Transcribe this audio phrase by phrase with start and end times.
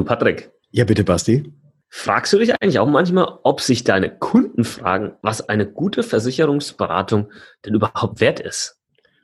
[0.00, 0.50] Du Patrick.
[0.70, 1.52] Ja, bitte, Basti.
[1.90, 7.30] Fragst du dich eigentlich auch manchmal, ob sich deine Kunden fragen, was eine gute Versicherungsberatung
[7.66, 8.78] denn überhaupt wert ist?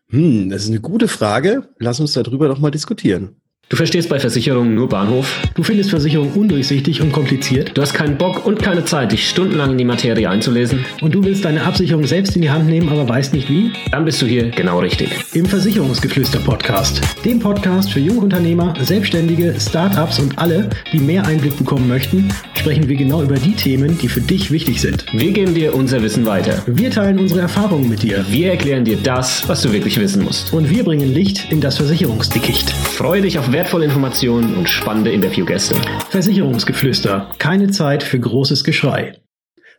[0.09, 1.71] Hm, das ist eine gute Frage.
[1.79, 3.41] Lass uns darüber doch mal diskutieren.
[3.69, 5.41] Du verstehst bei Versicherungen nur Bahnhof.
[5.57, 7.73] Du findest Versicherungen undurchsichtig und kompliziert.
[7.75, 10.85] Du hast keinen Bock und keine Zeit, dich stundenlang in die Materie einzulesen.
[11.01, 13.73] Und du willst deine Absicherung selbst in die Hand nehmen, aber weißt nicht wie?
[13.91, 15.09] Dann bist du hier genau richtig.
[15.35, 17.01] Im Versicherungsgeflüster-Podcast.
[17.25, 22.95] Dem Podcast für Jungunternehmer, Selbstständige, Startups und alle, die mehr Einblick bekommen möchten, sprechen wir
[22.95, 25.07] genau über die Themen, die für dich wichtig sind.
[25.13, 26.63] Wir geben dir unser Wissen weiter.
[26.67, 28.25] Wir teilen unsere Erfahrungen mit dir.
[28.31, 30.53] Wir erklären dir das, was du wirklich wissen musst.
[30.53, 32.71] Und wir bringen Licht in das Versicherungsdickicht.
[32.71, 35.77] Freue dich auf wertvolle Informationen und spannende Interviewgäste.
[36.11, 37.31] Versicherungsgeflüster.
[37.39, 39.19] Keine Zeit für großes Geschrei.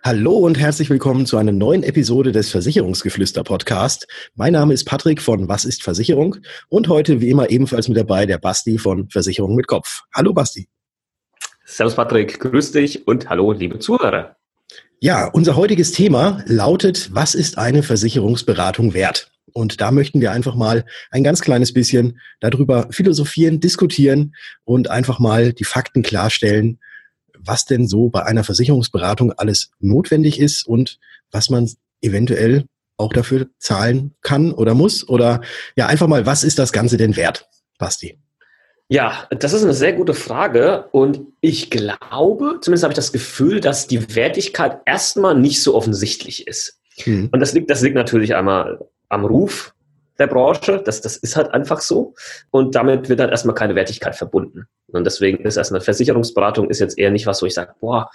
[0.04, 4.08] Hallo und herzlich willkommen zu einer neuen Episode des Versicherungsgeflüster Podcast.
[4.34, 6.38] Mein Name ist Patrick von Was ist Versicherung
[6.70, 10.02] und heute wie immer ebenfalls mit dabei der Basti von Versicherung mit Kopf.
[10.12, 10.68] Hallo Basti.
[11.64, 14.38] Servus Patrick, grüß dich und hallo liebe Zuhörer.
[15.02, 19.30] Ja, unser heutiges Thema lautet, was ist eine Versicherungsberatung wert?
[19.58, 25.18] Und da möchten wir einfach mal ein ganz kleines bisschen darüber philosophieren, diskutieren und einfach
[25.18, 26.78] mal die Fakten klarstellen,
[27.40, 31.00] was denn so bei einer Versicherungsberatung alles notwendig ist und
[31.32, 31.68] was man
[32.02, 32.66] eventuell
[32.98, 35.10] auch dafür zahlen kann oder muss.
[35.10, 35.42] Oder
[35.76, 37.50] ja, einfach mal, was ist das Ganze denn wert,
[37.80, 38.20] Basti?
[38.90, 43.60] Ja, das ist eine sehr gute Frage und ich glaube, zumindest habe ich das Gefühl,
[43.60, 46.80] dass die Wertigkeit erstmal nicht so offensichtlich ist.
[47.00, 47.30] Hm.
[47.32, 49.74] Und das liegt, das liegt natürlich einmal am Ruf
[50.20, 50.82] der Branche.
[50.84, 52.14] Das, das ist halt einfach so.
[52.50, 54.68] Und damit wird dann erstmal keine Wertigkeit verbunden.
[54.88, 58.10] Und deswegen ist erst eine Versicherungsberatung ist jetzt eher nicht was, wo ich sage, boah,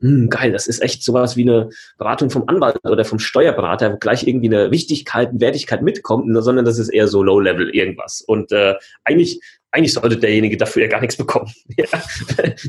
[0.00, 3.92] mh, hm, geil, das ist echt sowas wie eine Beratung vom Anwalt oder vom Steuerberater,
[3.92, 8.22] wo gleich irgendwie eine Wichtigkeit, Wertigkeit mitkommt, sondern das ist eher so Low-Level irgendwas.
[8.22, 11.52] Und äh, eigentlich, eigentlich sollte derjenige dafür ja gar nichts bekommen.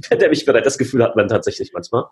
[0.09, 2.05] Wenn der mich bereit, das Gefühl hat man tatsächlich manchmal.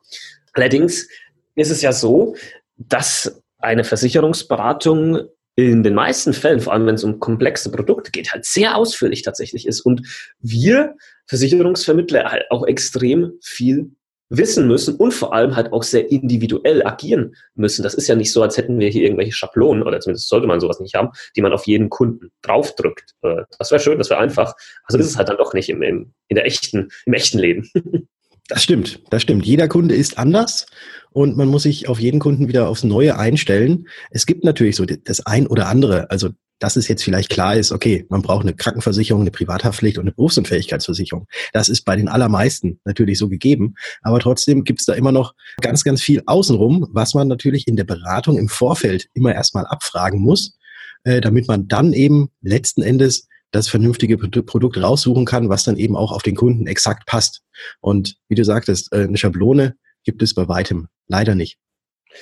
[0.54, 1.08] Allerdings
[1.56, 2.36] ist es ja so,
[2.78, 8.34] dass eine Versicherungsberatung in den meisten Fällen, vor allem wenn es um komplexe Produkte geht,
[8.34, 9.82] halt sehr ausführlich tatsächlich ist.
[9.82, 10.02] Und
[10.40, 10.96] wir
[11.28, 13.92] Versicherungsvermittler halt auch extrem viel
[14.30, 17.84] wissen müssen und vor allem halt auch sehr individuell agieren müssen.
[17.84, 20.60] Das ist ja nicht so, als hätten wir hier irgendwelche Schablonen, oder zumindest sollte man
[20.60, 23.14] sowas nicht haben, die man auf jeden Kunden draufdrückt.
[23.22, 24.54] Äh, das wäre schön, das wäre einfach.
[24.86, 27.70] Also ist es halt dann doch nicht im, im, in der echten, im echten Leben.
[28.48, 29.46] Das stimmt, das stimmt.
[29.46, 30.68] Jeder Kunde ist anders
[31.12, 33.88] und man muss sich auf jeden Kunden wieder aufs Neue einstellen.
[34.12, 36.30] Es gibt natürlich so das ein oder andere, also
[36.60, 40.14] dass es jetzt vielleicht klar ist, okay, man braucht eine Krankenversicherung, eine Privathaftpflicht und eine
[40.14, 41.28] Berufsunfähigkeitsversicherung.
[41.54, 43.76] Das ist bei den allermeisten natürlich so gegeben.
[44.02, 47.76] Aber trotzdem gibt es da immer noch ganz, ganz viel außenrum, was man natürlich in
[47.76, 50.58] der Beratung im Vorfeld immer erstmal abfragen muss,
[51.04, 55.96] äh, damit man dann eben letzten Endes das vernünftige Produkt raussuchen kann, was dann eben
[55.96, 57.42] auch auf den Kunden exakt passt.
[57.80, 61.58] Und wie du sagtest, äh, eine Schablone gibt es bei weitem leider nicht.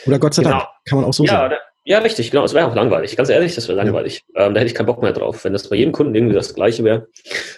[0.06, 0.60] Oder Gott sei genau.
[0.60, 1.56] Dank, kann man auch so ja, sagen.
[1.86, 2.46] Ja, richtig, genau.
[2.46, 3.18] Es wäre auch langweilig.
[3.18, 4.24] Ganz ehrlich, das wäre langweilig.
[4.34, 4.46] Ja.
[4.46, 6.54] Ähm, da hätte ich keinen Bock mehr drauf, wenn das bei jedem Kunden irgendwie das
[6.54, 7.08] Gleiche wäre.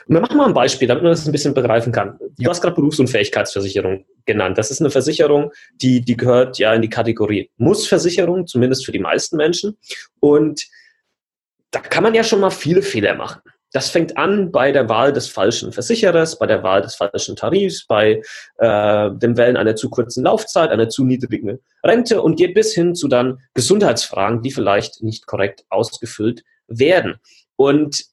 [0.07, 2.17] Und wir machen mal ein Beispiel, damit man das ein bisschen begreifen kann.
[2.19, 2.49] Du ja.
[2.49, 4.57] hast gerade Berufsunfähigkeitsversicherung genannt.
[4.57, 8.99] Das ist eine Versicherung, die, die gehört ja in die Kategorie Mussversicherung, zumindest für die
[8.99, 9.77] meisten Menschen.
[10.19, 10.65] Und
[11.71, 13.41] da kann man ja schon mal viele Fehler machen.
[13.71, 17.85] Das fängt an bei der Wahl des falschen Versicherers, bei der Wahl des falschen Tarifs,
[17.87, 18.21] bei
[18.57, 22.95] äh, dem Wählen einer zu kurzen Laufzeit, einer zu niedrigen Rente und geht bis hin
[22.95, 27.15] zu dann Gesundheitsfragen, die vielleicht nicht korrekt ausgefüllt werden.
[27.57, 28.05] Und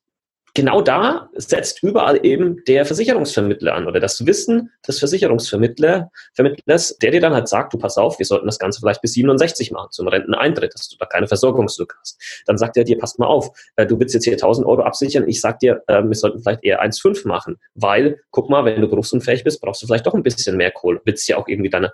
[0.55, 7.21] genau da setzt überall eben der Versicherungsvermittler an oder das Wissen des Versicherungsvermittlers, der dir
[7.21, 10.09] dann halt sagt, du pass auf, wir sollten das Ganze vielleicht bis 67 machen, zum
[10.09, 12.21] Renteneintritt, dass du da keine Versorgungslücke hast.
[12.47, 15.27] Dann sagt er dir, pass mal auf, äh, du willst jetzt hier 1000 Euro absichern,
[15.27, 18.89] ich sag dir, äh, wir sollten vielleicht eher 1,5 machen, weil, guck mal, wenn du
[18.89, 21.93] berufsunfähig bist, brauchst du vielleicht doch ein bisschen mehr Kohle, willst ja auch irgendwie deine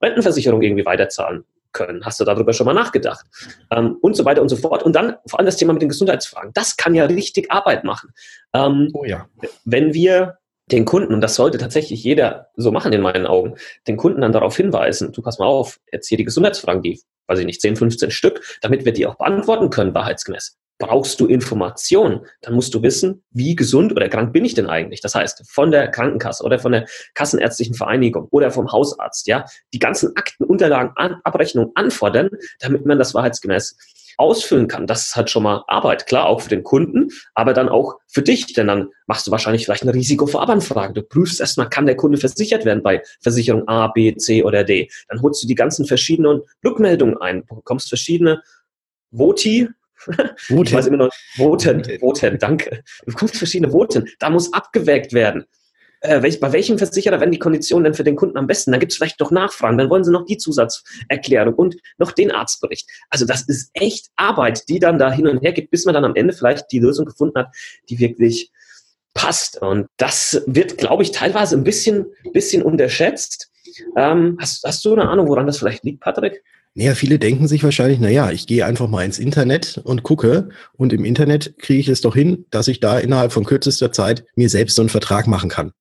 [0.00, 1.44] Rentenversicherung irgendwie weiterzahlen
[1.76, 2.04] können.
[2.04, 3.26] Hast du darüber schon mal nachgedacht?
[3.70, 4.82] Ähm, und so weiter und so fort.
[4.82, 6.52] Und dann vor allem das Thema mit den Gesundheitsfragen.
[6.54, 8.10] Das kann ja richtig Arbeit machen.
[8.54, 9.26] Ähm, oh ja.
[9.64, 10.38] Wenn wir
[10.72, 13.54] den Kunden, und das sollte tatsächlich jeder so machen in meinen Augen,
[13.86, 17.38] den Kunden dann darauf hinweisen, du pass mal auf, jetzt hier die Gesundheitsfragen, die, weiß
[17.38, 22.26] ich nicht, 10, 15 Stück, damit wir die auch beantworten können, wahrheitsgemäß brauchst du Informationen,
[22.42, 25.00] dann musst du wissen, wie gesund oder krank bin ich denn eigentlich.
[25.00, 29.78] Das heißt, von der Krankenkasse oder von der Kassenärztlichen Vereinigung oder vom Hausarzt, ja, die
[29.78, 32.28] ganzen Akten, Unterlagen, An Abrechnungen anfordern,
[32.60, 33.76] damit man das wahrheitsgemäß
[34.18, 34.86] ausfüllen kann.
[34.86, 38.22] Das ist halt schon mal Arbeit, klar, auch für den Kunden, aber dann auch für
[38.22, 40.94] dich, denn dann machst du wahrscheinlich vielleicht eine Risikovorabanfrage.
[40.94, 44.90] Du prüfst erstmal, kann der Kunde versichert werden bei Versicherung A, B, C oder D.
[45.08, 48.42] Dann holst du die ganzen verschiedenen Rückmeldungen ein, bekommst verschiedene
[49.10, 49.68] Voti,
[50.36, 50.66] Voten.
[50.66, 52.82] Ich weiß immer noch, Voten, Voten, danke.
[53.04, 54.08] Du bekommst verschiedene Voten.
[54.18, 55.46] Da muss abgewägt werden.
[56.00, 58.70] äh, welch, bei welchem Versicherer werden die Konditionen denn für den Kunden am besten?
[58.70, 62.30] Dann gibt es vielleicht noch Nachfragen, dann wollen sie noch die Zusatzerklärung und noch den
[62.30, 62.88] Arztbericht.
[63.10, 66.04] Also das ist echt Arbeit, die dann da hin und her geht, bis man dann
[66.04, 67.54] am Ende vielleicht die Lösung gefunden hat,
[67.88, 68.50] die wirklich
[69.14, 69.60] passt.
[69.62, 73.50] Und das wird, glaube ich, teilweise ein bisschen, bisschen unterschätzt.
[73.96, 76.42] Ähm, hast, hast du eine Ahnung, woran das vielleicht liegt, Patrick?
[76.78, 80.50] Naja, viele denken sich wahrscheinlich, na ja, ich gehe einfach mal ins Internet und gucke
[80.74, 84.26] und im Internet kriege ich es doch hin, dass ich da innerhalb von kürzester Zeit
[84.34, 85.72] mir selbst so einen Vertrag machen kann.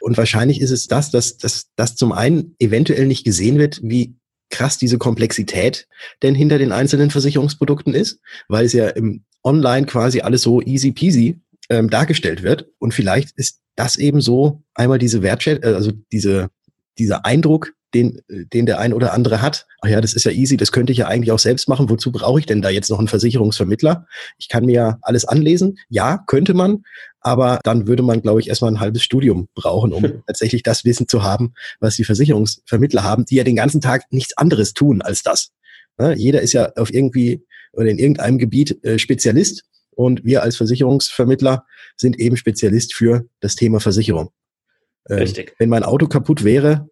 [0.00, 4.14] Und wahrscheinlich ist es das, dass, dass, dass zum einen eventuell nicht gesehen wird, wie
[4.48, 5.88] krass diese Komplexität
[6.22, 10.92] denn hinter den einzelnen Versicherungsprodukten ist, weil es ja im Online quasi alles so easy
[10.92, 11.40] peasy
[11.70, 12.68] ähm, dargestellt wird.
[12.78, 16.50] Und vielleicht ist das eben so einmal diese Wertschätzung, also diese,
[16.98, 19.66] dieser Eindruck, den, den der ein oder andere hat.
[19.80, 21.88] Ach ja, das ist ja easy, das könnte ich ja eigentlich auch selbst machen.
[21.88, 24.06] Wozu brauche ich denn da jetzt noch einen Versicherungsvermittler?
[24.38, 25.78] Ich kann mir ja alles anlesen.
[25.88, 26.82] Ja, könnte man,
[27.20, 31.08] aber dann würde man, glaube ich, erstmal ein halbes Studium brauchen, um tatsächlich das Wissen
[31.08, 35.22] zu haben, was die Versicherungsvermittler haben, die ja den ganzen Tag nichts anderes tun als
[35.22, 35.50] das.
[35.98, 37.42] Ja, jeder ist ja auf irgendwie
[37.72, 41.64] oder in irgendeinem Gebiet äh, Spezialist und wir als Versicherungsvermittler
[41.96, 44.30] sind eben Spezialist für das Thema Versicherung.
[45.08, 45.54] Ähm, Richtig.
[45.58, 46.88] Wenn mein Auto kaputt wäre,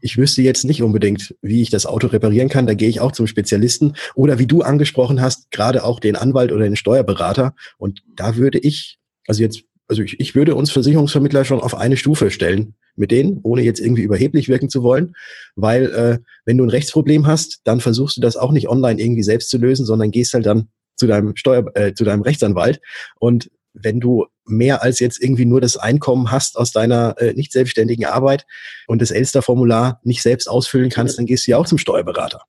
[0.00, 2.66] ich wüsste jetzt nicht unbedingt, wie ich das Auto reparieren kann.
[2.66, 3.94] Da gehe ich auch zum Spezialisten.
[4.14, 7.54] Oder wie du angesprochen hast, gerade auch den Anwalt oder den Steuerberater.
[7.78, 11.96] Und da würde ich, also jetzt, also ich, ich würde uns Versicherungsvermittler schon auf eine
[11.96, 15.14] Stufe stellen mit denen, ohne jetzt irgendwie überheblich wirken zu wollen.
[15.56, 19.22] Weil äh, wenn du ein Rechtsproblem hast, dann versuchst du das auch nicht online irgendwie
[19.22, 22.80] selbst zu lösen, sondern gehst halt dann zu deinem Steuer, äh, zu deinem Rechtsanwalt
[23.18, 27.52] und wenn du mehr als jetzt irgendwie nur das Einkommen hast aus deiner äh, nicht
[27.52, 28.46] selbstständigen Arbeit
[28.86, 32.42] und das Elster-Formular nicht selbst ausfüllen kannst, dann gehst du ja auch zum Steuerberater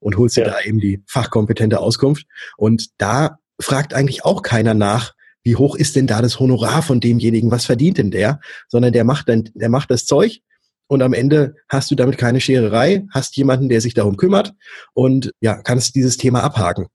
[0.00, 2.26] und holst dir da eben die fachkompetente Auskunft.
[2.56, 7.00] Und da fragt eigentlich auch keiner nach, wie hoch ist denn da das Honorar von
[7.00, 10.40] demjenigen, was verdient denn der, sondern der macht dann, der macht das Zeug
[10.86, 14.54] und am Ende hast du damit keine Schererei, hast jemanden, der sich darum kümmert
[14.92, 16.88] und ja, kannst dieses Thema abhaken.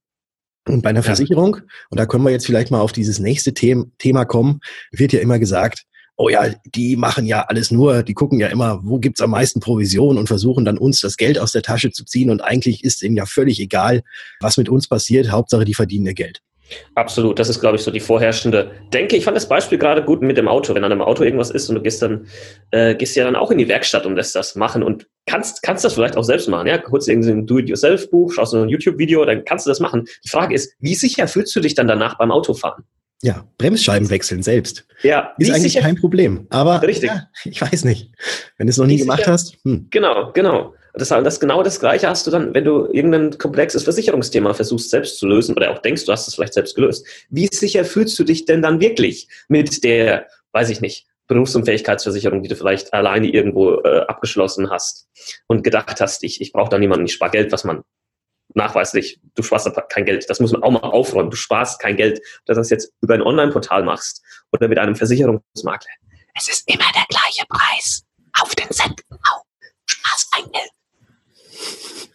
[0.68, 1.04] Und bei einer ja.
[1.04, 1.58] Versicherung,
[1.90, 5.38] und da können wir jetzt vielleicht mal auf dieses nächste Thema kommen, wird ja immer
[5.38, 5.86] gesagt,
[6.18, 9.60] oh ja, die machen ja alles nur, die gucken ja immer, wo gibt's am meisten
[9.60, 13.04] Provision und versuchen dann uns das Geld aus der Tasche zu ziehen und eigentlich ist
[13.04, 14.02] ihnen ja völlig egal,
[14.40, 16.42] was mit uns passiert, Hauptsache die verdienen ihr Geld.
[16.96, 19.16] Absolut, das ist, glaube ich, so die vorherrschende Denke.
[19.16, 20.74] Ich fand das Beispiel gerade gut mit dem Auto.
[20.74, 22.28] Wenn an einem Auto irgendwas ist und du gehst dann,
[22.72, 25.86] äh, gehst ja dann auch in die Werkstatt und lässt das machen und kannst, kannst
[25.86, 26.68] das vielleicht auch selbst machen.
[26.68, 30.06] Ja, kurz irgendwie ein Do-it-yourself-Buch, schaust du ein YouTube-Video, dann kannst du das machen.
[30.24, 32.84] Die Frage ist, wie sicher fühlst du dich dann danach beim Autofahren?
[33.22, 34.86] Ja, Bremsscheiben wechseln selbst.
[35.02, 35.82] Ja, ist eigentlich sicher?
[35.82, 36.48] kein Problem.
[36.50, 37.10] Aber Richtig.
[37.10, 38.12] Ja, ich weiß nicht.
[38.58, 39.32] Wenn du es noch nie wie gemacht sicher?
[39.32, 39.58] hast.
[39.64, 39.88] Hm.
[39.90, 40.74] Genau, genau.
[40.98, 45.20] Das, das genau das Gleiche hast du dann, wenn du irgendein komplexes Versicherungsthema versuchst selbst
[45.20, 47.06] zu lösen oder auch denkst, du hast es vielleicht selbst gelöst.
[47.30, 52.50] Wie sicher fühlst du dich denn dann wirklich mit der, weiß ich nicht, Berufsunfähigkeitsversicherung, die
[52.50, 55.08] du vielleicht alleine irgendwo äh, abgeschlossen hast
[55.48, 57.84] und gedacht hast, ich, ich brauche da niemanden, ich spare Geld, was man
[58.54, 60.30] nachweislich, du sparst kein Geld.
[60.30, 61.30] Das muss man auch mal aufräumen.
[61.30, 64.96] Du sparst kein Geld, dass du das jetzt über ein Online-Portal machst oder mit einem
[64.96, 65.92] Versicherungsmakler.
[66.38, 68.04] Es ist immer der gleiche Preis.
[68.40, 69.44] Auf den Cent genau.
[69.62, 70.72] Du sparst kein Geld.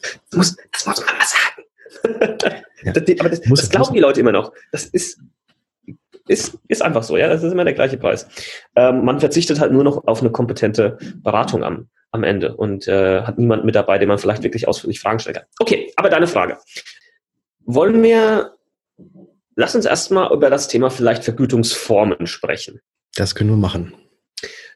[0.03, 2.61] Das muss, das muss man mal sagen.
[2.83, 3.93] Ja, das, aber das, muss, das glauben muss.
[3.93, 4.55] die Leute immer noch.
[4.73, 5.21] Das ist,
[6.29, 7.29] ist, ist einfach so, ja.
[7.29, 8.27] Das ist immer der gleiche Preis.
[8.75, 13.23] Ähm, man verzichtet halt nur noch auf eine kompetente Beratung am, am Ende und äh,
[13.23, 15.45] hat niemanden mit dabei, dem man vielleicht wirklich ausführlich Fragen stellen kann.
[15.59, 16.59] Okay, aber deine Frage.
[17.67, 18.55] Wollen wir,
[19.57, 22.81] lass uns erstmal über das Thema vielleicht Vergütungsformen sprechen.
[23.15, 23.95] Das können wir machen.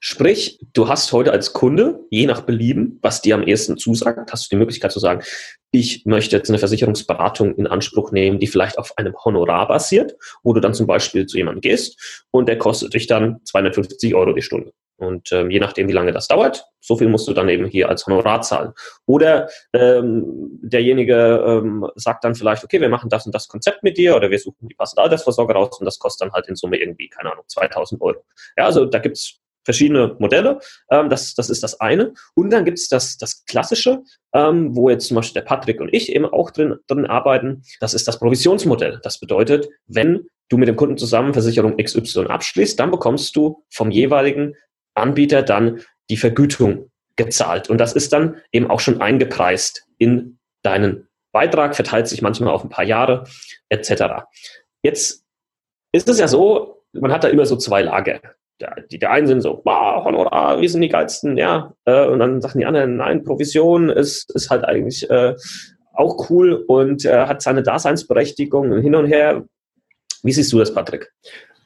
[0.06, 4.44] Sprich, du hast heute als Kunde, je nach Belieben, was dir am ehesten zusagt, hast
[4.44, 5.23] du die Möglichkeit zu sagen,
[5.70, 10.52] ich möchte jetzt eine Versicherungsberatung in Anspruch nehmen, die vielleicht auf einem Honorar basiert, wo
[10.52, 14.42] du dann zum Beispiel zu jemandem gehst und der kostet dich dann 250 Euro die
[14.42, 14.75] Stunde.
[14.99, 17.88] Und ähm, je nachdem, wie lange das dauert, so viel musst du dann eben hier
[17.88, 18.75] als Honorar zahlen.
[19.06, 23.96] Oder ähm, derjenige ähm, sagt dann vielleicht, okay, wir machen das und das Konzept mit
[23.96, 26.76] dir oder wir suchen die passende Altersvorsorge raus und das kostet dann halt in Summe
[26.76, 28.23] irgendwie, keine Ahnung, 2000 Euro.
[28.58, 30.61] Ja, also da gibt's verschiedene Modelle.
[30.90, 32.14] Ähm, das, das ist das eine.
[32.35, 34.02] Und dann gibt es das, das Klassische,
[34.33, 37.62] ähm, wo jetzt zum Beispiel der Patrick und ich eben auch drin, drin arbeiten.
[37.80, 39.00] Das ist das Provisionsmodell.
[39.02, 43.90] Das bedeutet, wenn du mit dem Kunden zusammen Versicherung XY abschließt, dann bekommst du vom
[43.90, 44.54] jeweiligen
[44.94, 45.80] Anbieter dann
[46.11, 47.71] die Vergütung gezahlt.
[47.71, 52.62] Und das ist dann eben auch schon eingepreist in deinen Beitrag, verteilt sich manchmal auf
[52.62, 53.25] ein paar Jahre
[53.68, 54.25] etc.
[54.83, 55.25] Jetzt
[55.92, 58.21] ist es ja so, man hat da immer so zwei Lager
[58.90, 61.75] die, die einen sind so, wow, Honorar, wir sind die geilsten, ja.
[61.84, 65.34] Äh, und dann sagen die anderen, nein, Provision ist, ist halt eigentlich äh,
[65.92, 69.44] auch cool und äh, hat seine Daseinsberechtigung hin und her.
[70.23, 71.12] Wie siehst du das, Patrick?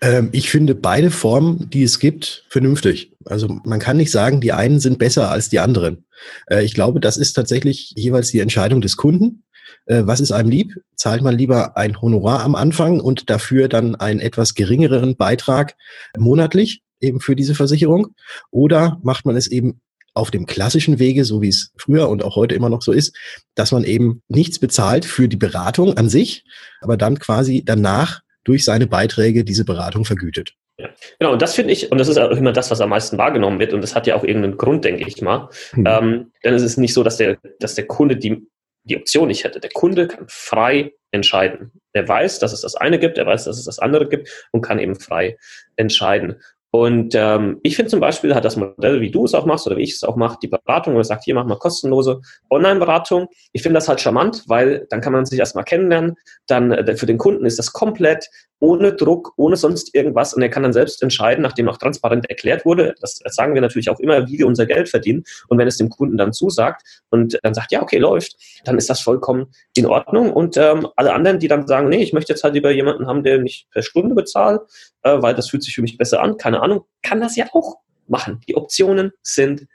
[0.01, 3.13] Ähm, ich finde beide Formen, die es gibt, vernünftig.
[3.25, 6.05] Also man kann nicht sagen, die einen sind besser als die anderen.
[6.47, 9.45] Äh, ich glaube, das ist tatsächlich jeweils die Entscheidung des Kunden.
[9.87, 10.75] Äh, was ist einem lieb?
[10.97, 15.77] Zahlt man lieber ein Honorar am Anfang und dafür dann einen etwas geringeren Beitrag
[16.17, 18.09] monatlich eben für diese Versicherung?
[18.51, 19.81] Oder macht man es eben
[20.15, 23.17] auf dem klassischen Wege, so wie es früher und auch heute immer noch so ist,
[23.55, 26.45] dass man eben nichts bezahlt für die Beratung an sich,
[26.81, 30.55] aber dann quasi danach durch seine Beiträge diese Beratung vergütet.
[30.79, 30.89] Ja.
[31.19, 33.59] Genau, und das finde ich, und das ist auch immer das, was am meisten wahrgenommen
[33.59, 35.49] wird, und das hat ja auch irgendeinen Grund, denke ich mal.
[35.73, 35.85] Hm.
[35.87, 38.47] Ähm, denn es ist nicht so, dass der, dass der Kunde die,
[38.89, 39.61] die Option nicht hätte.
[39.61, 41.73] Der Kunde kann frei entscheiden.
[41.93, 44.63] Er weiß, dass es das eine gibt, er weiß, dass es das andere gibt und
[44.63, 45.37] kann eben frei
[45.77, 46.41] entscheiden.
[46.71, 49.79] Und ähm, ich finde zum Beispiel, hat das Modell, wie du es auch machst oder
[49.79, 53.29] wie ich es auch mache, die Beratung, wo er sagt, hier machen wir kostenlose Online-Beratung.
[53.53, 56.17] Ich finde das halt charmant, weil dann kann man sich erstmal kennenlernen.
[56.47, 58.29] Dann äh, für den Kunden ist das komplett
[58.61, 60.35] ohne Druck, ohne sonst irgendwas.
[60.35, 63.91] Und er kann dann selbst entscheiden, nachdem auch transparent erklärt wurde, das, sagen wir natürlich
[63.91, 65.25] auch immer, wie wir unser Geld verdienen.
[65.49, 68.91] Und wenn es dem Kunden dann zusagt und dann sagt, ja, okay, läuft, dann ist
[68.91, 70.33] das vollkommen in Ordnung.
[70.33, 73.23] Und ähm, alle anderen, die dann sagen, nee, ich möchte jetzt halt lieber jemanden haben,
[73.23, 74.63] der mich per Stunde bezahlt,
[75.03, 77.79] äh, weil das fühlt sich für mich besser an, keine Ahnung, kann das ja auch
[78.09, 78.41] machen.
[78.49, 79.67] Die Optionen sind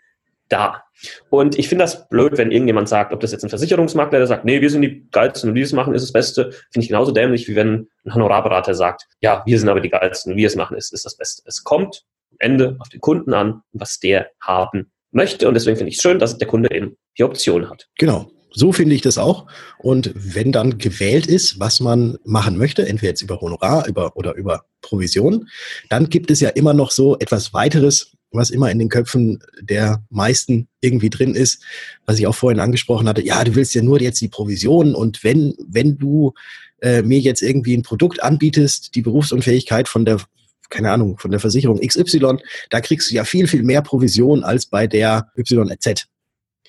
[0.50, 0.84] da.
[1.30, 4.46] Und ich finde das blöd, wenn irgendjemand sagt, ob das jetzt ein Versicherungsmakler, der sagt,
[4.46, 7.12] nee, wir sind die Geilsten und wir es machen, ist das Beste, finde ich genauso
[7.12, 10.56] dämlich, wie wenn ein Honorarberater sagt, ja, wir sind aber die Geilsten und wir es
[10.56, 11.44] machen, ist, ist das Beste.
[11.46, 15.48] Es kommt am Ende auf den Kunden an, was der haben möchte.
[15.48, 17.88] Und deswegen finde ich es schön, dass der Kunde eben die Option hat.
[17.98, 18.30] Genau.
[18.56, 19.48] So finde ich das auch.
[19.80, 24.36] Und wenn dann gewählt ist, was man machen möchte, entweder jetzt über Honorar über, oder
[24.36, 25.50] über Provision,
[25.90, 30.04] dann gibt es ja immer noch so etwas weiteres, was immer in den Köpfen der
[30.10, 31.64] meisten irgendwie drin ist,
[32.06, 33.24] was ich auch vorhin angesprochen hatte.
[33.24, 36.34] Ja, du willst ja nur jetzt die Provision und wenn, wenn du
[36.82, 40.20] äh, mir jetzt irgendwie ein Produkt anbietest, die Berufsunfähigkeit von der
[40.70, 42.38] keine Ahnung, von der Versicherung XY,
[42.72, 46.08] da kriegst du ja viel, viel mehr Provision als bei der YZ.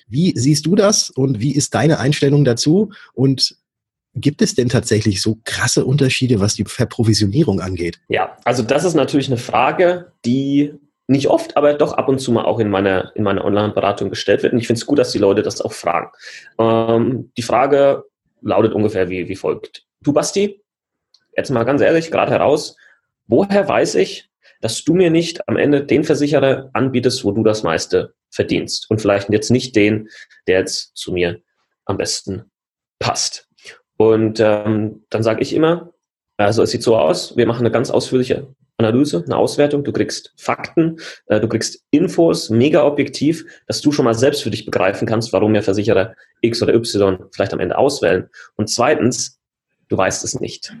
[0.07, 2.91] Wie siehst du das und wie ist deine Einstellung dazu?
[3.13, 3.57] Und
[4.13, 7.99] gibt es denn tatsächlich so krasse Unterschiede, was die Verprovisionierung angeht?
[8.07, 10.73] Ja, also das ist natürlich eine Frage, die
[11.07, 14.43] nicht oft, aber doch ab und zu mal auch in meiner, in meiner Online-Beratung gestellt
[14.43, 14.53] wird.
[14.53, 16.09] Und ich finde es gut, dass die Leute das auch fragen.
[16.57, 18.03] Ähm, die Frage
[18.41, 19.85] lautet ungefähr wie, wie folgt.
[20.01, 20.61] Du, Basti,
[21.35, 22.75] jetzt mal ganz ehrlich, gerade heraus,
[23.27, 24.29] woher weiß ich,
[24.61, 28.99] dass du mir nicht am Ende den Versicherer anbietest, wo du das meiste verdienst und
[28.99, 30.09] vielleicht jetzt nicht den,
[30.47, 31.39] der jetzt zu mir
[31.85, 32.51] am besten
[32.99, 33.47] passt.
[33.97, 35.93] Und ähm, dann sage ich immer,
[36.37, 38.47] also es sieht so aus, wir machen eine ganz ausführliche
[38.77, 44.05] Analyse, eine Auswertung, du kriegst Fakten, äh, du kriegst Infos, mega objektiv, dass du schon
[44.05, 47.77] mal selbst für dich begreifen kannst, warum wir Versicherer X oder Y vielleicht am Ende
[47.77, 48.29] auswählen.
[48.55, 49.39] Und zweitens,
[49.87, 50.75] du weißt es nicht.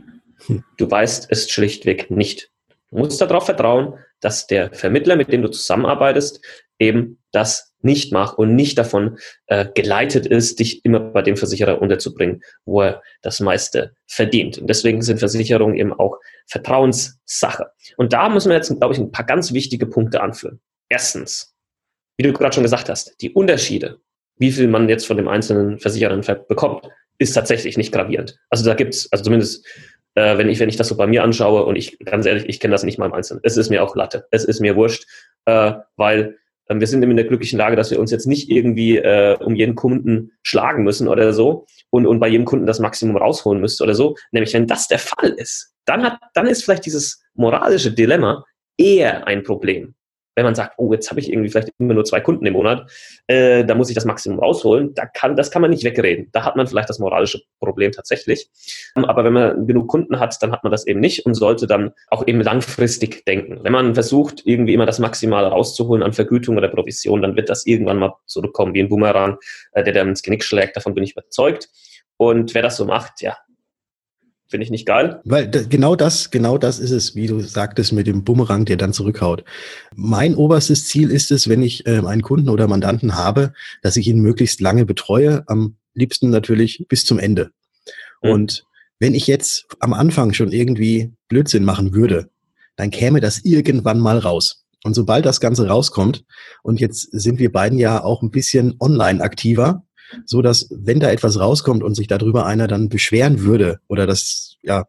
[0.47, 0.63] Hm.
[0.77, 2.51] Du weißt es schlichtweg nicht.
[2.89, 6.41] Du musst darauf vertrauen, dass der Vermittler, mit dem du zusammenarbeitest,
[6.79, 11.81] eben das nicht macht und nicht davon äh, geleitet ist, dich immer bei dem Versicherer
[11.81, 14.57] unterzubringen, wo er das meiste verdient.
[14.57, 17.67] Und deswegen sind Versicherungen eben auch Vertrauenssache.
[17.97, 20.59] Und da müssen wir jetzt, glaube ich, ein paar ganz wichtige Punkte anführen.
[20.89, 21.53] Erstens,
[22.17, 23.99] wie du gerade schon gesagt hast, die Unterschiede,
[24.37, 26.87] wie viel man jetzt von dem einzelnen Versicherer bekommt,
[27.17, 28.37] ist tatsächlich nicht gravierend.
[28.49, 29.65] Also da gibt's, also zumindest
[30.15, 32.59] äh, wenn ich wenn ich das so bei mir anschaue und ich ganz ehrlich, ich
[32.59, 33.41] kenne das nicht mal im Einzelnen.
[33.43, 34.27] Es ist mir auch Latte.
[34.31, 35.05] Es ist mir wurscht,
[35.45, 36.37] äh, weil
[36.69, 39.75] wir sind in der glücklichen Lage, dass wir uns jetzt nicht irgendwie äh, um jeden
[39.75, 43.93] Kunden schlagen müssen oder so und, und bei jedem Kunden das Maximum rausholen müsste oder
[43.93, 44.15] so.
[44.31, 48.43] Nämlich, wenn das der Fall ist, dann hat, dann ist vielleicht dieses moralische Dilemma
[48.77, 49.95] eher ein Problem
[50.35, 52.91] wenn man sagt, oh, jetzt habe ich irgendwie vielleicht immer nur zwei Kunden im Monat,
[53.27, 56.29] äh, da muss ich das Maximum rausholen, da kann, das kann man nicht wegreden.
[56.33, 58.49] Da hat man vielleicht das moralische Problem tatsächlich.
[58.95, 61.91] Aber wenn man genug Kunden hat, dann hat man das eben nicht und sollte dann
[62.09, 63.59] auch eben langfristig denken.
[63.63, 67.65] Wenn man versucht, irgendwie immer das Maximale rauszuholen an Vergütung oder Provision, dann wird das
[67.65, 69.37] irgendwann mal zurückkommen wie ein Boomerang,
[69.71, 70.75] äh, der dann ins Genick schlägt.
[70.75, 71.69] Davon bin ich überzeugt.
[72.17, 73.37] Und wer das so macht, ja,
[74.47, 75.21] Finde ich nicht geil.
[75.25, 78.93] Weil genau das, genau das ist es, wie du sagtest, mit dem Bumerang, der dann
[78.93, 79.43] zurückhaut.
[79.95, 84.07] Mein oberstes Ziel ist es, wenn ich äh, einen Kunden oder Mandanten habe, dass ich
[84.07, 87.51] ihn möglichst lange betreue, am liebsten natürlich bis zum Ende.
[88.21, 88.29] Mhm.
[88.31, 88.65] Und
[88.99, 92.29] wenn ich jetzt am Anfang schon irgendwie Blödsinn machen würde,
[92.75, 94.65] dann käme das irgendwann mal raus.
[94.83, 96.23] Und sobald das Ganze rauskommt,
[96.61, 99.84] und jetzt sind wir beiden ja auch ein bisschen online aktiver,
[100.25, 104.57] so dass wenn da etwas rauskommt und sich darüber einer dann beschweren würde oder das
[104.61, 104.85] ja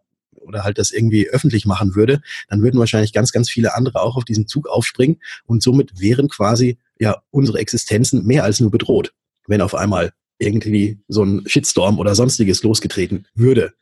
[0.46, 4.16] oder halt das irgendwie öffentlich machen würde, dann würden wahrscheinlich ganz, ganz viele andere auch
[4.16, 9.12] auf diesen Zug aufspringen und somit wären quasi ja unsere Existenzen mehr als nur bedroht,
[9.46, 13.72] wenn auf einmal irgendwie so ein Shitstorm oder sonstiges losgetreten würde.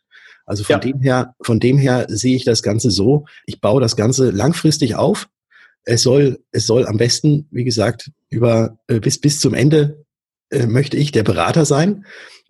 [0.47, 0.79] Also von ja.
[0.79, 3.27] dem her, von dem her sehe ich das Ganze so.
[3.47, 5.29] Ich baue das Ganze langfristig auf.
[5.85, 10.04] Es soll, es soll am besten, wie gesagt, über äh, bis bis zum Ende
[10.55, 12.05] äh, möchte ich der Berater sein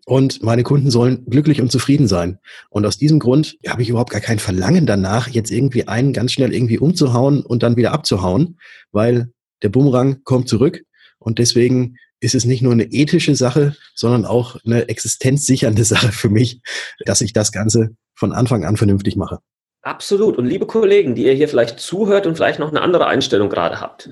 [0.07, 2.39] und meine Kunden sollen glücklich und zufrieden sein.
[2.69, 6.33] Und aus diesem Grund habe ich überhaupt gar kein Verlangen danach, jetzt irgendwie einen ganz
[6.33, 8.59] schnell irgendwie umzuhauen und dann wieder abzuhauen,
[8.93, 9.31] weil
[9.63, 10.85] der Bumerang kommt zurück
[11.19, 16.29] und deswegen ist es nicht nur eine ethische Sache, sondern auch eine existenzsichernde Sache für
[16.29, 16.61] mich,
[17.07, 19.39] dass ich das Ganze von Anfang an vernünftig mache.
[19.83, 20.39] Absolut.
[20.39, 23.81] Und liebe Kollegen, die ihr hier vielleicht zuhört und vielleicht noch eine andere Einstellung gerade
[23.81, 24.11] habt.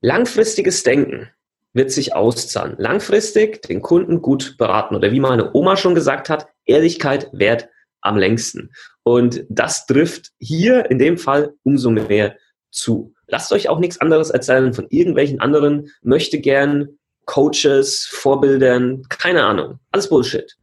[0.00, 1.28] Langfristiges Denken
[1.76, 2.74] wird sich auszahlen.
[2.78, 4.96] Langfristig den Kunden gut beraten.
[4.96, 7.68] Oder wie meine Oma schon gesagt hat, Ehrlichkeit wert
[8.00, 8.72] am längsten.
[9.02, 12.36] Und das trifft hier in dem Fall umso mehr
[12.70, 13.12] zu.
[13.26, 19.80] Lasst euch auch nichts anderes erzählen von irgendwelchen anderen möchte gern Coaches, Vorbildern, keine Ahnung.
[19.90, 20.56] Alles Bullshit.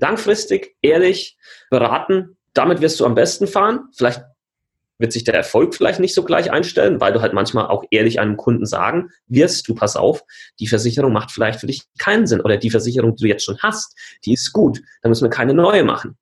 [0.00, 1.36] Langfristig, ehrlich,
[1.70, 3.88] beraten, damit wirst du am besten fahren.
[3.94, 4.22] Vielleicht
[4.98, 8.20] wird sich der Erfolg vielleicht nicht so gleich einstellen, weil du halt manchmal auch ehrlich
[8.20, 10.24] einem Kunden sagen wirst, du pass auf,
[10.60, 13.58] die Versicherung macht vielleicht für dich keinen Sinn oder die Versicherung, die du jetzt schon
[13.58, 16.16] hast, die ist gut, da müssen wir keine neue machen.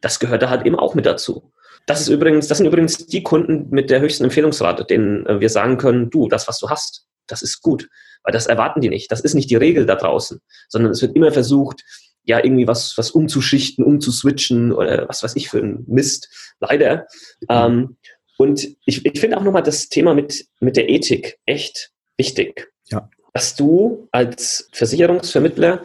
[0.00, 1.52] Das gehört da halt eben auch mit dazu.
[1.86, 5.48] Das ist übrigens, das sind übrigens die Kunden mit der höchsten Empfehlungsrate, denen äh, wir
[5.48, 7.88] sagen können, du, das, was du hast, das ist gut.
[8.22, 9.10] Weil das erwarten die nicht.
[9.10, 11.82] Das ist nicht die Regel da draußen, sondern es wird immer versucht,
[12.24, 16.28] ja, irgendwie was, was umzuschichten, umzuswitchen oder was weiß ich für ein Mist.
[16.60, 17.06] Leider.
[17.40, 17.46] Mhm.
[17.48, 17.96] Ähm,
[18.38, 22.72] und ich, ich finde auch nochmal das Thema mit, mit der Ethik echt wichtig.
[22.86, 23.08] Ja.
[23.32, 25.82] Dass du als Versicherungsvermittler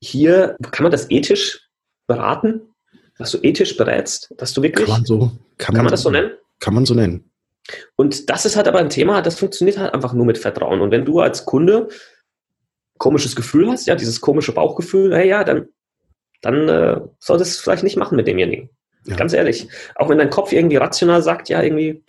[0.00, 1.68] hier, kann man das ethisch
[2.06, 2.62] beraten?
[3.18, 4.32] Dass du ethisch berätst?
[4.38, 4.86] Dass du wirklich.
[4.86, 5.18] Kann man so.
[5.18, 6.30] Kann, kann man, man das so nennen?
[6.58, 7.30] Kann man so nennen.
[7.96, 10.80] Und das ist halt aber ein Thema, das funktioniert halt einfach nur mit Vertrauen.
[10.80, 11.88] Und wenn du als Kunde
[13.00, 15.68] komisches Gefühl hast, ja, dieses komische Bauchgefühl, hey, ja, dann,
[16.42, 18.70] dann äh, solltest du es vielleicht nicht machen mit demjenigen.
[19.06, 19.16] Ja.
[19.16, 19.68] Ganz ehrlich.
[19.96, 22.04] Auch wenn dein Kopf irgendwie rational sagt, ja, irgendwie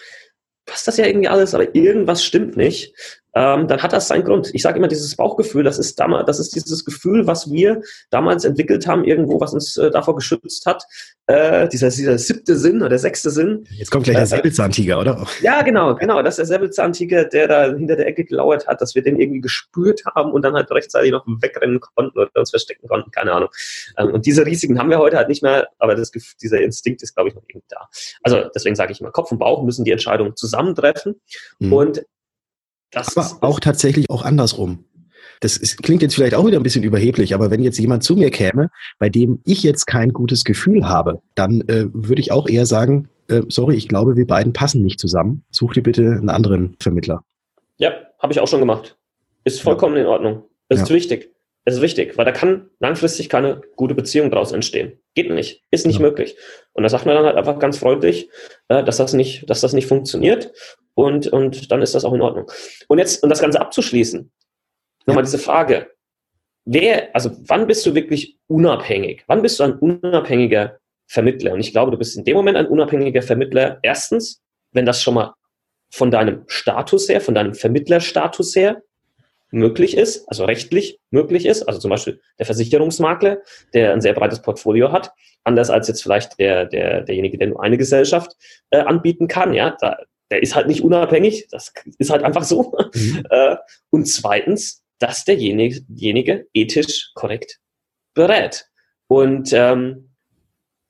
[0.66, 2.94] passt das ja irgendwie alles, aber irgendwas stimmt nicht,
[3.34, 4.50] ähm, dann hat das seinen Grund.
[4.54, 8.44] Ich sage immer, dieses Bauchgefühl, das ist damals, das ist dieses Gefühl, was wir damals
[8.44, 10.84] entwickelt haben, irgendwo, was uns äh, davor geschützt hat.
[11.28, 13.66] Äh, dieser, dieser siebte Sinn oder sechste Sinn.
[13.72, 15.26] Jetzt kommt gleich der äh, Säbelzahntiger, oder?
[15.42, 16.22] Ja, genau, genau.
[16.22, 19.40] Das ist der Säbelzahntiger, der da hinter der Ecke gelauert hat, dass wir den irgendwie
[19.40, 23.50] gespürt haben und dann halt rechtzeitig noch wegrennen konnten oder uns verstecken konnten, keine Ahnung.
[23.98, 27.16] Ähm, und diese Risiken haben wir heute halt nicht mehr, aber das, dieser Instinkt ist,
[27.16, 27.88] glaube ich, noch irgendwie da.
[28.24, 31.22] Also deswegen sage ich immer, Kopf und Bauch müssen die Entscheidung zusammentreffen.
[31.60, 31.74] Mhm.
[31.74, 32.06] Und
[32.92, 34.86] das aber auch tatsächlich auch andersrum.
[35.40, 38.16] Das ist, klingt jetzt vielleicht auch wieder ein bisschen überheblich, aber wenn jetzt jemand zu
[38.16, 42.48] mir käme, bei dem ich jetzt kein gutes Gefühl habe, dann äh, würde ich auch
[42.48, 45.44] eher sagen, äh, sorry, ich glaube, wir beiden passen nicht zusammen.
[45.50, 47.24] Such dir bitte einen anderen Vermittler.
[47.78, 48.98] Ja, habe ich auch schon gemacht.
[49.44, 50.02] Ist vollkommen ja.
[50.02, 50.44] in Ordnung.
[50.70, 50.84] Das ja.
[50.84, 51.32] ist wichtig.
[51.66, 54.94] Es ist wichtig, weil da kann langfristig keine gute Beziehung daraus entstehen.
[55.14, 56.02] Geht nicht, ist nicht ja.
[56.02, 56.38] möglich.
[56.74, 58.30] Und da sagt man dann halt einfach ganz freundlich,
[58.70, 60.52] äh, dass das nicht, dass das nicht funktioniert.
[60.94, 62.50] Und, und dann ist das auch in Ordnung.
[62.88, 64.32] Und jetzt, um das Ganze abzuschließen,
[65.06, 65.92] nochmal diese Frage.
[66.64, 69.24] Wer, also wann bist du wirklich unabhängig?
[69.28, 71.54] Wann bist du ein unabhängiger Vermittler?
[71.54, 73.80] Und ich glaube, du bist in dem Moment ein unabhängiger Vermittler.
[73.82, 75.34] Erstens, wenn das schon mal
[75.92, 78.82] von deinem Status her, von deinem Vermittlerstatus her
[79.52, 83.40] möglich ist, also rechtlich möglich ist, also zum Beispiel der Versicherungsmakler,
[83.74, 85.12] der ein sehr breites Portfolio hat,
[85.44, 88.36] anders als jetzt vielleicht der, der, derjenige, der nur eine Gesellschaft
[88.72, 89.98] äh, anbieten kann, ja, da,
[90.32, 92.74] der ist halt nicht unabhängig, das ist halt einfach so.
[92.96, 93.24] Mhm.
[93.30, 93.56] Äh,
[93.90, 97.60] und zweitens, dass derjenige ethisch korrekt
[98.14, 98.66] berät
[99.08, 100.14] und ähm,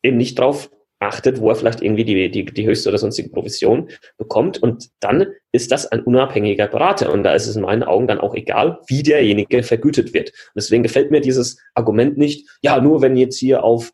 [0.04, 0.70] eben nicht darauf
[1.02, 4.62] achtet, wo er vielleicht irgendwie die, die, die höchste oder sonstige Provision bekommt.
[4.62, 7.12] Und dann ist das ein unabhängiger Berater.
[7.12, 10.30] Und da ist es in meinen Augen dann auch egal, wie derjenige vergütet wird.
[10.30, 13.92] Und deswegen gefällt mir dieses Argument nicht, ja, nur wenn jetzt hier auf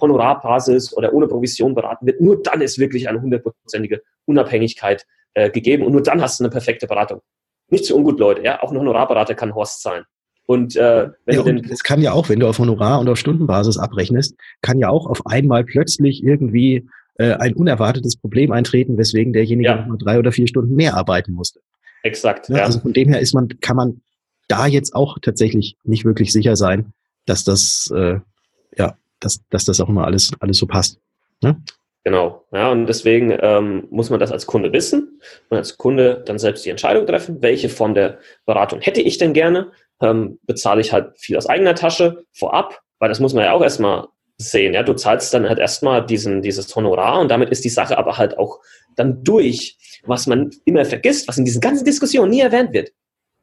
[0.00, 5.84] Honorarbasis oder ohne Provision beraten wird, nur dann ist wirklich eine hundertprozentige Unabhängigkeit äh, gegeben
[5.84, 7.20] und nur dann hast du eine perfekte Beratung.
[7.68, 8.42] Nicht zu ungut, Leute.
[8.42, 10.04] Ja, auch ein Honorarberater kann Horst sein.
[10.46, 13.18] Und äh, wenn ja, du es kann ja auch, wenn du auf Honorar- und auf
[13.18, 19.32] Stundenbasis abrechnest, kann ja auch auf einmal plötzlich irgendwie äh, ein unerwartetes Problem eintreten, weswegen
[19.32, 19.86] derjenige ja.
[19.86, 21.60] noch drei oder vier Stunden mehr arbeiten musste.
[22.04, 22.48] Exakt.
[22.48, 22.64] Ja, ja.
[22.64, 24.00] Also von dem her ist man, kann man
[24.48, 26.92] da jetzt auch tatsächlich nicht wirklich sicher sein,
[27.24, 28.20] dass das, äh,
[28.76, 31.00] ja, dass, dass das auch immer alles, alles so passt.
[31.42, 31.60] Ne?
[32.04, 36.38] Genau, ja, und deswegen ähm, muss man das als Kunde wissen und als Kunde dann
[36.38, 40.92] selbst die Entscheidung treffen, welche Form der Beratung hätte ich denn gerne, ähm, bezahle ich
[40.92, 44.74] halt viel aus eigener Tasche vorab, weil das muss man ja auch erstmal sehen.
[44.74, 48.18] Ja, du zahlst dann halt erstmal diesen, dieses Honorar und damit ist die Sache aber
[48.18, 48.60] halt auch
[48.94, 49.78] dann durch.
[50.04, 52.90] Was man immer vergisst, was in diesen ganzen Diskussionen nie erwähnt wird.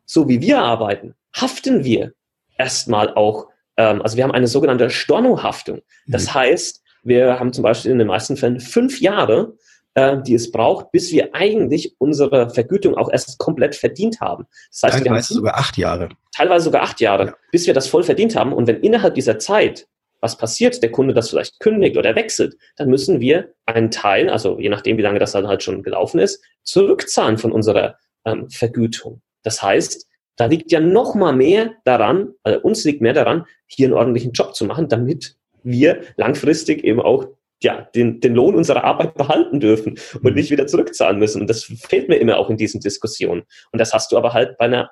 [0.05, 2.13] So wie wir arbeiten, haften wir
[2.57, 5.81] erstmal auch, ähm, also wir haben eine sogenannte Stornohaftung.
[6.07, 6.33] Das mhm.
[6.35, 9.57] heißt, Wir haben zum Beispiel in den meisten Fällen fünf Jahre,
[9.95, 14.45] äh, die es braucht, bis wir eigentlich unsere Vergütung auch erst komplett verdient haben.
[14.71, 16.09] Das heißt, teilweise sogar acht Jahre.
[16.35, 17.35] Teilweise sogar acht Jahre, ja.
[17.51, 18.53] bis wir das voll verdient haben.
[18.53, 19.87] Und wenn innerhalb dieser Zeit
[20.23, 24.57] was passiert, der Kunde das vielleicht kündigt oder wechselt, dann müssen wir einen Teil, also
[24.57, 29.21] je nachdem, wie lange das dann halt schon gelaufen ist, zurückzahlen von unserer ähm, Vergütung.
[29.43, 33.87] Das heißt, da liegt ja noch mal mehr daran, also uns liegt mehr daran, hier
[33.87, 37.27] einen ordentlichen Job zu machen, damit wir langfristig eben auch
[37.63, 40.33] ja, den, den Lohn unserer Arbeit behalten dürfen und mhm.
[40.33, 41.41] nicht wieder zurückzahlen müssen.
[41.41, 43.43] Und das fehlt mir immer auch in diesen Diskussionen.
[43.71, 44.91] Und das hast du aber halt bei einer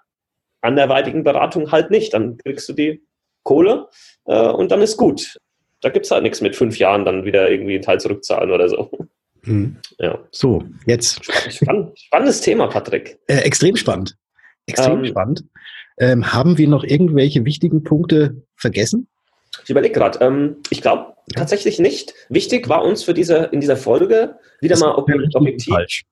[0.62, 2.14] anderweitigen Beratung halt nicht.
[2.14, 3.04] Dann kriegst du die
[3.44, 3.88] Kohle
[4.26, 5.38] äh, und dann ist gut.
[5.82, 8.70] Da gibt es halt nichts mit fünf Jahren dann wieder irgendwie einen Teil zurückzahlen oder
[8.70, 8.92] so.
[9.44, 9.78] Mhm.
[9.98, 10.20] Ja.
[10.32, 11.26] So, jetzt.
[11.52, 13.20] Spann spannendes Thema, Patrick.
[13.28, 14.16] Äh, extrem spannend.
[14.68, 15.44] Extrem ähm, spannend.
[15.98, 19.08] Ähm, haben wir noch irgendwelche wichtigen Punkte vergessen?
[19.64, 20.20] Ich überlege gerade.
[20.20, 22.14] Ähm, ich glaube tatsächlich nicht.
[22.30, 25.74] Wichtig war uns für diese, in dieser Folge wieder das mal objektiv.
[25.74, 26.06] Falsch.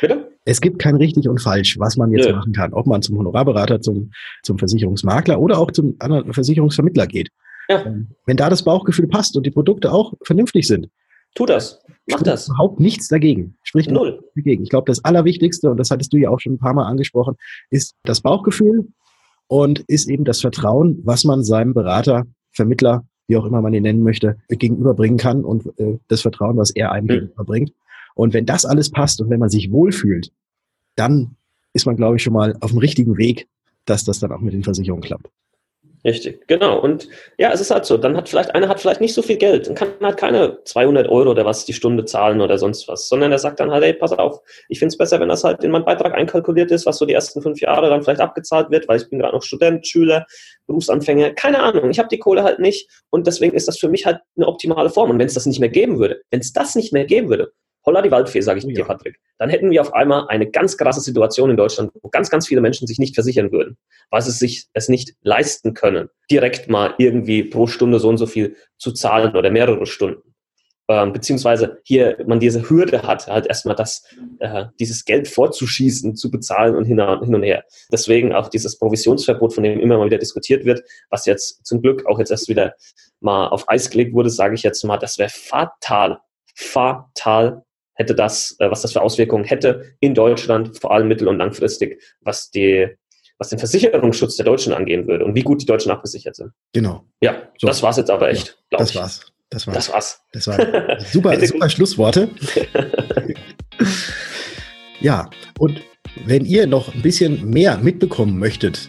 [0.00, 0.32] Bitte?
[0.44, 2.34] Es gibt kein richtig und falsch, was man jetzt Nö.
[2.34, 2.72] machen kann.
[2.72, 4.10] Ob man zum Honorarberater, zum,
[4.42, 7.28] zum Versicherungsmakler oder auch zum anderen Versicherungsvermittler geht.
[7.68, 7.84] Ja.
[7.86, 10.88] Ähm, wenn da das Bauchgefühl passt und die Produkte auch vernünftig sind,
[11.34, 11.80] tu das.
[12.10, 12.48] Mach das.
[12.48, 13.56] Überhaupt nichts dagegen.
[13.62, 14.64] Sprich null dagegen.
[14.64, 17.36] Ich glaube, das Allerwichtigste, und das hattest du ja auch schon ein paar Mal angesprochen,
[17.70, 18.88] ist das Bauchgefühl
[19.46, 23.82] und ist eben das Vertrauen, was man seinem Berater, Vermittler, wie auch immer man ihn
[23.82, 27.10] nennen möchte, gegenüberbringen kann und äh, das Vertrauen, was er einem mhm.
[27.10, 27.72] gegenüberbringt.
[28.14, 30.32] Und wenn das alles passt und wenn man sich wohlfühlt,
[30.96, 31.36] dann
[31.72, 33.48] ist man, glaube ich, schon mal auf dem richtigen Weg,
[33.86, 35.30] dass das dann auch mit den Versicherungen klappt.
[36.04, 36.80] Richtig, genau.
[36.80, 37.96] Und ja, es ist halt so.
[37.96, 41.08] Dann hat vielleicht einer hat vielleicht nicht so viel Geld und kann halt keine 200
[41.08, 43.92] Euro oder was die Stunde zahlen oder sonst was, sondern er sagt dann halt, hey,
[43.92, 46.98] pass auf, ich finde es besser, wenn das halt in meinen Beitrag einkalkuliert ist, was
[46.98, 49.86] so die ersten fünf Jahre dann vielleicht abgezahlt wird, weil ich bin gerade noch Student,
[49.86, 50.26] Schüler,
[50.66, 51.88] Berufsanfänger, keine Ahnung.
[51.90, 54.90] Ich habe die Kohle halt nicht und deswegen ist das für mich halt eine optimale
[54.90, 55.10] Form.
[55.10, 57.52] Und wenn es das nicht mehr geben würde, wenn es das nicht mehr geben würde,
[57.84, 58.84] Holla die Waldfee, sage ich oh, dir, ja.
[58.84, 59.18] Patrick.
[59.38, 62.60] Dann hätten wir auf einmal eine ganz krasse Situation in Deutschland, wo ganz, ganz viele
[62.60, 63.76] Menschen sich nicht versichern würden,
[64.10, 68.26] weil sie sich es nicht leisten können, direkt mal irgendwie pro Stunde so und so
[68.26, 70.34] viel zu zahlen oder mehrere Stunden.
[70.88, 74.04] Ähm, beziehungsweise hier man diese Hürde hat, halt erstmal das,
[74.40, 77.64] äh, dieses Geld vorzuschießen, zu bezahlen und hin, hin und her.
[77.90, 82.04] Deswegen auch dieses Provisionsverbot, von dem immer mal wieder diskutiert wird, was jetzt zum Glück
[82.06, 82.74] auch jetzt erst wieder
[83.20, 86.20] mal auf Eis gelegt wurde, sage ich jetzt mal, das wäre fatal
[86.54, 91.38] fatal hätte das, äh, was das für Auswirkungen hätte in Deutschland, vor allem mittel- und
[91.38, 92.88] langfristig, was die
[93.38, 96.52] was den Versicherungsschutz der Deutschen angehen würde und wie gut die Deutschen abgesichert sind.
[96.72, 97.04] Genau.
[97.20, 97.66] Ja, so.
[97.66, 98.56] das war's jetzt aber echt.
[98.70, 98.96] Ja, das ich.
[98.96, 99.32] war's.
[99.50, 99.76] Das war's.
[99.76, 100.20] Das war's.
[100.32, 102.28] Das war super, super Schlussworte.
[105.00, 105.28] ja,
[105.58, 105.82] und
[106.24, 108.88] wenn ihr noch ein bisschen mehr mitbekommen möchtet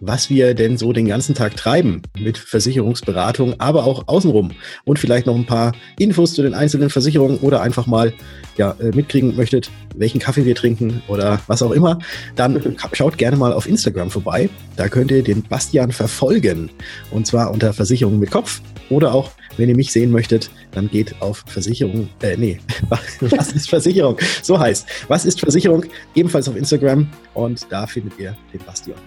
[0.00, 4.52] was wir denn so den ganzen Tag treiben mit Versicherungsberatung, aber auch außenrum
[4.84, 8.12] und vielleicht noch ein paar Infos zu den einzelnen Versicherungen oder einfach mal
[8.56, 11.98] ja, äh, mitkriegen möchtet, welchen Kaffee wir trinken oder was auch immer,
[12.36, 12.60] dann
[12.92, 14.48] schaut gerne mal auf Instagram vorbei.
[14.76, 16.70] Da könnt ihr den Bastian verfolgen
[17.10, 21.20] und zwar unter Versicherung mit Kopf oder auch wenn ihr mich sehen möchtet, dann geht
[21.20, 22.60] auf Versicherung, äh, nee,
[23.20, 24.16] was ist Versicherung?
[24.42, 25.84] So heißt, was ist Versicherung?
[26.14, 28.98] Ebenfalls auf Instagram und da findet ihr den Bastian.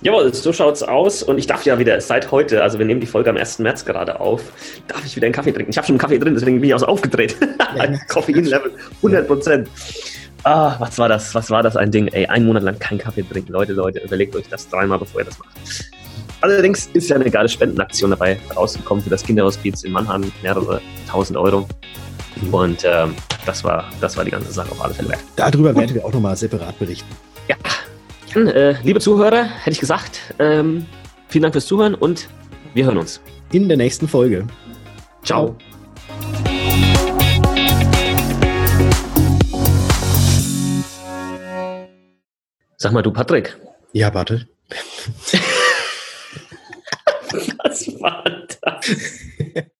[0.00, 1.22] Jawohl, so schaut's aus.
[1.22, 3.58] Und ich darf ja wieder seit heute, also wir nehmen die Folge am 1.
[3.58, 4.42] März gerade auf,
[4.86, 5.70] darf ich wieder einen Kaffee trinken.
[5.70, 7.36] Ich habe schon einen Kaffee drin, deswegen bin ich auch so aufgedreht.
[8.08, 9.68] Koffein-Level 100 Prozent.
[10.44, 11.34] Ah, was war das?
[11.34, 12.06] Was war das ein Ding?
[12.08, 13.52] Ey, einen Monat lang keinen Kaffee trinken.
[13.52, 15.50] Leute, Leute, überlegt euch das dreimal, bevor ihr das macht.
[16.40, 20.30] Allerdings ist ja eine geile Spendenaktion dabei rausgekommen für das Kinderhospiz in Mannheim.
[20.42, 21.66] Mehrere tausend Euro.
[22.40, 22.54] Mhm.
[22.54, 25.20] Und ähm, das, war, das war die ganze Sache auf alle Fälle wert.
[25.34, 27.08] Darüber werden wir auch nochmal separat berichten.
[27.48, 27.56] Ja,
[28.36, 30.86] äh, liebe Zuhörer, hätte ich gesagt, ähm,
[31.28, 32.28] vielen Dank fürs Zuhören und
[32.74, 33.20] wir hören uns.
[33.52, 34.46] In der nächsten Folge.
[35.24, 35.56] Ciao.
[42.76, 43.56] Sag mal, du Patrick.
[43.92, 44.46] Ja, warte.
[47.64, 48.24] Was war
[48.62, 49.27] das?